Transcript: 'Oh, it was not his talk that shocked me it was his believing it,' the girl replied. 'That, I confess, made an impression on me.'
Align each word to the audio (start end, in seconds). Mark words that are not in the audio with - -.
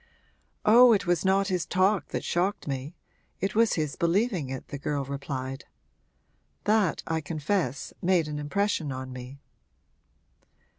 'Oh, 0.65 0.93
it 0.93 1.05
was 1.05 1.23
not 1.23 1.49
his 1.49 1.63
talk 1.63 2.07
that 2.07 2.23
shocked 2.23 2.67
me 2.67 2.95
it 3.39 3.53
was 3.53 3.73
his 3.73 3.95
believing 3.95 4.49
it,' 4.49 4.69
the 4.69 4.79
girl 4.79 5.05
replied. 5.05 5.65
'That, 6.63 7.03
I 7.05 7.21
confess, 7.21 7.93
made 8.01 8.27
an 8.27 8.39
impression 8.39 8.91
on 8.91 9.13
me.' 9.13 9.37